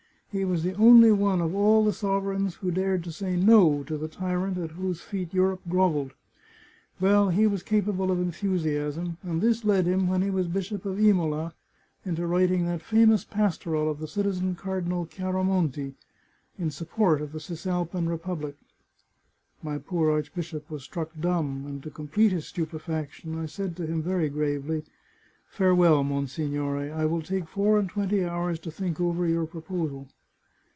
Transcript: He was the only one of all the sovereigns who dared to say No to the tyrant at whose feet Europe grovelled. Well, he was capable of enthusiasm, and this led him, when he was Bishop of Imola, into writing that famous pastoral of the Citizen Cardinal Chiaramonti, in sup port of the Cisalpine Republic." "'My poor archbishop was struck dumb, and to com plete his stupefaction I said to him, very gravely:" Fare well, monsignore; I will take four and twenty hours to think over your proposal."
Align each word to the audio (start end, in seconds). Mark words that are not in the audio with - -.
He 0.33 0.45
was 0.45 0.63
the 0.63 0.75
only 0.75 1.11
one 1.11 1.41
of 1.41 1.53
all 1.53 1.83
the 1.83 1.91
sovereigns 1.91 2.55
who 2.55 2.71
dared 2.71 3.03
to 3.03 3.11
say 3.11 3.35
No 3.35 3.83
to 3.83 3.97
the 3.97 4.07
tyrant 4.07 4.57
at 4.57 4.71
whose 4.71 5.01
feet 5.01 5.33
Europe 5.33 5.59
grovelled. 5.67 6.13
Well, 7.01 7.27
he 7.31 7.45
was 7.47 7.61
capable 7.63 8.09
of 8.09 8.17
enthusiasm, 8.17 9.17
and 9.23 9.41
this 9.41 9.65
led 9.65 9.85
him, 9.87 10.07
when 10.07 10.21
he 10.21 10.29
was 10.29 10.47
Bishop 10.47 10.85
of 10.85 11.01
Imola, 11.01 11.53
into 12.05 12.25
writing 12.25 12.63
that 12.63 12.81
famous 12.81 13.25
pastoral 13.25 13.91
of 13.91 13.99
the 13.99 14.07
Citizen 14.07 14.55
Cardinal 14.55 15.05
Chiaramonti, 15.05 15.95
in 16.57 16.71
sup 16.71 16.91
port 16.91 17.21
of 17.21 17.33
the 17.33 17.41
Cisalpine 17.41 18.05
Republic." 18.07 18.55
"'My 19.61 19.79
poor 19.79 20.09
archbishop 20.11 20.69
was 20.71 20.83
struck 20.83 21.11
dumb, 21.19 21.65
and 21.65 21.83
to 21.83 21.89
com 21.91 22.07
plete 22.07 22.29
his 22.31 22.47
stupefaction 22.47 23.37
I 23.37 23.47
said 23.47 23.75
to 23.75 23.85
him, 23.85 24.01
very 24.01 24.29
gravely:" 24.29 24.85
Fare 25.49 25.75
well, 25.75 26.05
monsignore; 26.05 26.77
I 26.77 27.03
will 27.03 27.21
take 27.21 27.49
four 27.49 27.77
and 27.77 27.89
twenty 27.89 28.23
hours 28.23 28.59
to 28.59 28.71
think 28.71 29.01
over 29.01 29.27
your 29.27 29.45
proposal." 29.45 30.07